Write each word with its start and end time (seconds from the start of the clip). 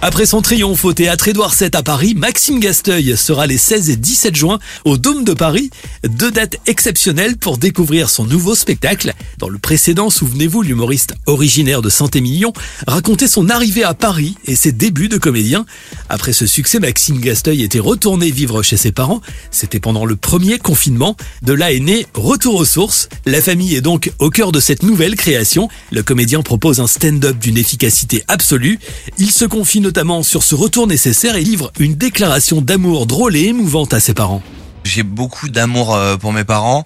Après 0.00 0.26
son 0.26 0.42
triomphe 0.42 0.84
au 0.84 0.92
théâtre 0.92 1.26
Édouard 1.26 1.52
VII 1.58 1.70
à 1.74 1.82
Paris, 1.82 2.14
Maxime 2.14 2.60
Gasteuil 2.60 3.16
sera 3.16 3.48
les 3.48 3.58
16 3.58 3.90
et 3.90 3.96
17 3.96 4.36
juin 4.36 4.60
au 4.84 4.96
Dôme 4.96 5.24
de 5.24 5.32
Paris. 5.34 5.70
Deux 6.04 6.30
dates 6.30 6.56
exceptionnelles 6.66 7.36
pour 7.36 7.58
découvrir 7.58 8.08
son 8.08 8.24
nouveau 8.24 8.54
spectacle. 8.54 9.12
Dans 9.38 9.48
le 9.48 9.58
précédent, 9.58 10.08
souvenez-vous, 10.08 10.62
l'humoriste 10.62 11.14
originaire 11.26 11.82
de 11.82 11.88
Saint-Émilion 11.90 12.52
racontait 12.86 13.26
son 13.26 13.48
arrivée 13.48 13.82
à 13.82 13.92
Paris 13.92 14.36
et 14.44 14.54
ses 14.54 14.70
débuts 14.70 15.08
de 15.08 15.18
comédien. 15.18 15.66
Après 16.08 16.32
ce 16.32 16.46
succès, 16.46 16.78
Maxime 16.78 17.18
Gasteuil 17.18 17.64
était 17.64 17.80
retourné 17.80 18.30
vivre 18.30 18.62
chez 18.62 18.76
ses 18.76 18.92
parents. 18.92 19.20
C'était 19.50 19.80
pendant 19.80 20.04
le 20.04 20.14
premier 20.14 20.58
confinement. 20.58 21.16
De 21.42 21.54
là 21.54 21.72
est 21.72 21.80
né 21.80 22.06
Retour 22.14 22.54
aux 22.54 22.64
sources. 22.64 23.08
La 23.26 23.42
famille 23.42 23.74
est 23.74 23.80
donc 23.80 24.12
au 24.20 24.30
cœur 24.30 24.52
de 24.52 24.60
cette 24.60 24.84
nouvelle 24.84 25.16
création. 25.16 25.68
Le 25.90 26.04
comédien 26.04 26.42
propose 26.42 26.78
un 26.78 26.86
stand-up 26.86 27.36
d'une 27.36 27.58
efficacité 27.58 28.22
absolue. 28.28 28.78
Il 29.18 29.32
se 29.32 29.44
confie 29.44 29.80
notamment 29.88 30.22
sur 30.22 30.42
ce 30.42 30.54
retour 30.54 30.86
nécessaire 30.86 31.34
et 31.36 31.40
livre 31.40 31.72
une 31.78 31.94
déclaration 31.94 32.60
d'amour 32.60 33.06
drôle 33.06 33.34
et 33.36 33.44
émouvante 33.44 33.94
à 33.94 34.00
ses 34.00 34.12
parents. 34.12 34.42
J'ai 34.84 35.02
beaucoup 35.02 35.48
d'amour 35.48 35.94
euh, 35.94 36.18
pour 36.18 36.34
mes 36.34 36.44
parents. 36.44 36.84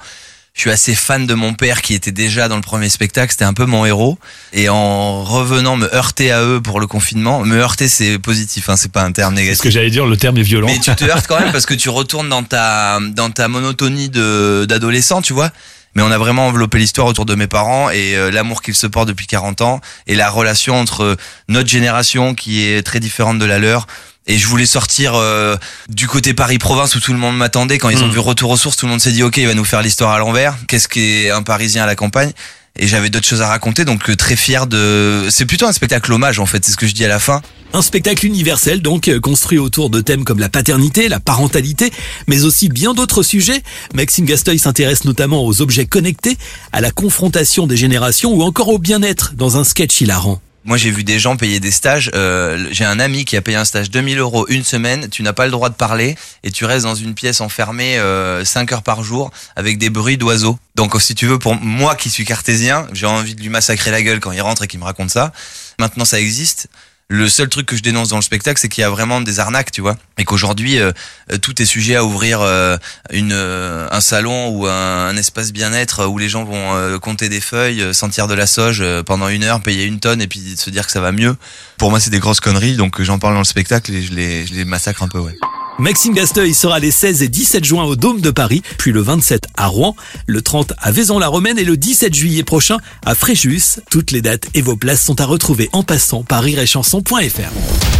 Je 0.54 0.60
suis 0.60 0.70
assez 0.70 0.94
fan 0.94 1.26
de 1.26 1.34
mon 1.34 1.52
père 1.52 1.82
qui 1.82 1.94
était 1.94 2.12
déjà 2.12 2.46
dans 2.46 2.54
le 2.54 2.62
premier 2.62 2.88
spectacle, 2.88 3.32
c'était 3.32 3.44
un 3.44 3.54
peu 3.54 3.64
mon 3.64 3.84
héros. 3.84 4.18
Et 4.52 4.68
en 4.68 5.24
revenant 5.24 5.76
me 5.76 5.92
heurter 5.92 6.30
à 6.30 6.44
eux 6.44 6.60
pour 6.60 6.78
le 6.78 6.86
confinement, 6.86 7.44
me 7.44 7.56
heurter 7.56 7.88
c'est 7.88 8.20
positif, 8.20 8.68
hein, 8.68 8.76
c'est 8.76 8.92
pas 8.92 9.02
un 9.02 9.10
terme 9.10 9.34
négatif. 9.34 9.58
Ce 9.58 9.62
que 9.64 9.70
j'allais 9.70 9.90
dire, 9.90 10.06
le 10.06 10.16
terme 10.16 10.38
est 10.38 10.42
violent. 10.42 10.68
Mais 10.68 10.78
tu 10.78 10.94
te 10.94 11.02
heurtes 11.02 11.26
quand 11.26 11.40
même 11.40 11.50
parce 11.50 11.66
que 11.66 11.74
tu 11.74 11.88
retournes 11.88 12.28
dans 12.28 12.44
ta 12.44 13.00
dans 13.00 13.30
ta 13.30 13.48
monotonie 13.48 14.10
de 14.10 14.64
d'adolescent, 14.68 15.22
tu 15.22 15.32
vois. 15.32 15.50
Mais 15.94 16.02
on 16.02 16.10
a 16.10 16.18
vraiment 16.18 16.46
enveloppé 16.46 16.78
l'histoire 16.78 17.06
autour 17.06 17.26
de 17.26 17.34
mes 17.34 17.46
parents 17.46 17.90
et 17.90 18.16
euh, 18.16 18.30
l'amour 18.30 18.62
qu'ils 18.62 18.74
se 18.74 18.86
portent 18.86 19.08
depuis 19.08 19.26
40 19.26 19.60
ans 19.60 19.80
et 20.06 20.14
la 20.14 20.30
relation 20.30 20.78
entre 20.78 21.16
notre 21.48 21.68
génération 21.68 22.34
qui 22.34 22.62
est 22.64 22.82
très 22.82 22.98
différente 23.00 23.38
de 23.38 23.44
la 23.44 23.58
leur. 23.58 23.86
Et 24.26 24.38
je 24.38 24.46
voulais 24.46 24.66
sortir 24.66 25.14
euh, 25.16 25.56
du 25.88 26.06
côté 26.06 26.32
Paris-Province 26.32 26.94
où 26.94 27.00
tout 27.00 27.12
le 27.12 27.18
monde 27.18 27.36
m'attendait. 27.36 27.78
Quand 27.78 27.88
ils 27.90 28.02
ont 28.04 28.06
Mm. 28.06 28.12
vu 28.12 28.18
Retour 28.20 28.50
aux 28.50 28.56
sources, 28.56 28.76
tout 28.76 28.86
le 28.86 28.90
monde 28.92 29.00
s'est 29.00 29.10
dit 29.12 29.22
ok, 29.24 29.36
il 29.38 29.46
va 29.48 29.54
nous 29.54 29.64
faire 29.64 29.82
l'histoire 29.82 30.12
à 30.12 30.18
l'envers. 30.18 30.54
Qu'est-ce 30.68 30.88
qu'est 30.88 31.30
un 31.30 31.42
Parisien 31.42 31.82
à 31.82 31.86
la 31.86 31.96
campagne? 31.96 32.32
Et 32.78 32.86
j'avais 32.86 33.10
d'autres 33.10 33.26
choses 33.26 33.42
à 33.42 33.48
raconter, 33.48 33.84
donc 33.84 34.08
euh, 34.08 34.16
très 34.16 34.34
fier 34.34 34.66
de. 34.66 35.26
C'est 35.30 35.44
plutôt 35.44 35.66
un 35.66 35.72
spectacle 35.72 36.10
hommage 36.12 36.38
en 36.38 36.46
fait. 36.46 36.64
C'est 36.64 36.72
ce 36.72 36.76
que 36.76 36.86
je 36.86 36.94
dis 36.94 37.04
à 37.04 37.08
la 37.08 37.18
fin. 37.18 37.42
Un 37.74 37.82
spectacle 37.82 38.26
universel 38.26 38.80
donc 38.80 39.08
euh, 39.08 39.20
construit 39.20 39.58
autour 39.58 39.90
de 39.90 40.00
thèmes 40.00 40.24
comme 40.24 40.38
la 40.38 40.48
paternité, 40.48 41.08
la 41.08 41.20
parentalité, 41.20 41.92
mais 42.28 42.44
aussi 42.44 42.68
bien 42.68 42.94
d'autres 42.94 43.22
sujets. 43.22 43.62
Maxime 43.94 44.24
Gasteuil 44.24 44.58
s'intéresse 44.58 45.04
notamment 45.04 45.44
aux 45.44 45.60
objets 45.60 45.86
connectés, 45.86 46.38
à 46.72 46.80
la 46.80 46.90
confrontation 46.90 47.66
des 47.66 47.76
générations 47.76 48.32
ou 48.32 48.42
encore 48.42 48.68
au 48.68 48.78
bien-être 48.78 49.34
dans 49.34 49.58
un 49.58 49.64
sketch 49.64 50.00
hilarant. 50.00 50.40
Moi, 50.64 50.76
j'ai 50.76 50.92
vu 50.92 51.02
des 51.02 51.18
gens 51.18 51.36
payer 51.36 51.58
des 51.58 51.72
stages. 51.72 52.10
Euh, 52.14 52.68
j'ai 52.70 52.84
un 52.84 53.00
ami 53.00 53.24
qui 53.24 53.36
a 53.36 53.42
payé 53.42 53.56
un 53.56 53.64
stage 53.64 53.90
2000 53.90 54.18
euros 54.18 54.46
une 54.48 54.62
semaine. 54.62 55.08
Tu 55.08 55.24
n'as 55.24 55.32
pas 55.32 55.44
le 55.44 55.50
droit 55.50 55.68
de 55.68 55.74
parler 55.74 56.16
et 56.44 56.52
tu 56.52 56.64
restes 56.64 56.86
dans 56.86 56.94
une 56.94 57.14
pièce 57.14 57.40
enfermée 57.40 57.98
euh, 57.98 58.44
5 58.44 58.70
heures 58.72 58.82
par 58.82 59.02
jour 59.02 59.32
avec 59.56 59.78
des 59.78 59.90
bruits 59.90 60.18
d'oiseaux. 60.18 60.58
Donc, 60.76 60.94
si 61.00 61.16
tu 61.16 61.26
veux, 61.26 61.38
pour 61.38 61.56
moi 61.56 61.96
qui 61.96 62.10
suis 62.10 62.24
cartésien, 62.24 62.86
j'ai 62.92 63.06
envie 63.06 63.34
de 63.34 63.40
lui 63.40 63.48
massacrer 63.48 63.90
la 63.90 64.02
gueule 64.02 64.20
quand 64.20 64.30
il 64.30 64.40
rentre 64.40 64.62
et 64.62 64.68
qu'il 64.68 64.78
me 64.78 64.84
raconte 64.84 65.10
ça. 65.10 65.32
Maintenant, 65.80 66.04
ça 66.04 66.20
existe. 66.20 66.68
Le 67.08 67.28
seul 67.28 67.48
truc 67.48 67.66
que 67.66 67.76
je 67.76 67.82
dénonce 67.82 68.08
dans 68.08 68.16
le 68.16 68.22
spectacle, 68.22 68.58
c'est 68.58 68.68
qu'il 68.68 68.80
y 68.80 68.84
a 68.84 68.90
vraiment 68.90 69.20
des 69.20 69.38
arnaques, 69.38 69.70
tu 69.70 69.82
vois, 69.82 69.96
et 70.16 70.24
qu'aujourd'hui 70.24 70.78
euh, 70.78 70.92
euh, 71.30 71.36
tout 71.36 71.60
est 71.60 71.66
sujet 71.66 71.94
à 71.94 72.04
ouvrir 72.04 72.40
euh, 72.40 72.78
une 73.10 73.32
euh, 73.32 73.86
un 73.90 74.00
salon 74.00 74.48
ou 74.48 74.66
un, 74.66 75.14
espace 75.16 75.52
bien-être 75.52 76.06
où 76.06 76.16
les 76.16 76.30
gens 76.30 76.44
vont 76.44 76.74
euh, 76.74 76.98
compter 76.98 77.28
des 77.28 77.40
feuilles, 77.40 77.82
euh, 77.82 77.92
sentir 77.92 78.28
de 78.28 78.34
la 78.34 78.46
euh, 78.58 79.02
pendant 79.02 79.28
une 79.28 79.44
heure, 79.44 79.60
payer 79.60 79.84
une 79.84 80.00
tonne 80.00 80.22
et 80.22 80.26
puis 80.26 80.56
se 80.56 80.70
dire 80.70 80.86
que 80.86 80.92
ça 80.92 81.00
va 81.00 81.12
mieux. 81.12 81.36
Pour 81.76 81.90
moi, 81.90 82.00
c'est 82.00 82.10
des 82.10 82.18
grosses 82.18 82.40
conneries, 82.40 82.76
donc 82.76 82.98
euh, 82.98 83.04
j'en 83.04 83.18
parle 83.18 83.34
dans 83.34 83.40
le 83.40 83.44
spectacle 83.44 83.92
et 83.92 84.02
je 84.02 84.14
les 84.14 84.46
je 84.46 84.54
les 84.54 84.64
massacre 84.64 85.02
un 85.02 85.08
peu, 85.08 85.18
ouais. 85.18 85.36
Maxime 85.78 86.14
Gasteuil 86.14 86.54
sera 86.54 86.78
les 86.78 86.90
16 86.90 87.22
et 87.22 87.28
17 87.28 87.64
juin 87.64 87.84
au 87.84 87.96
Dôme 87.96 88.20
de 88.20 88.30
Paris, 88.30 88.62
puis 88.78 88.92
le 88.92 89.00
27 89.00 89.46
à 89.56 89.66
Rouen, 89.66 89.96
le 90.26 90.42
30 90.42 90.74
à 90.78 90.92
Vaison-la-Romaine 90.92 91.58
et 91.58 91.64
le 91.64 91.76
17 91.76 92.14
juillet 92.14 92.44
prochain 92.44 92.78
à 93.04 93.14
Fréjus. 93.14 93.80
Toutes 93.90 94.10
les 94.10 94.22
dates 94.22 94.46
et 94.54 94.62
vos 94.62 94.76
places 94.76 95.02
sont 95.02 95.20
à 95.20 95.24
retrouver 95.24 95.70
en 95.72 95.82
passant 95.82 96.22
par 96.22 96.42
rireetchanson.fr. 96.42 97.91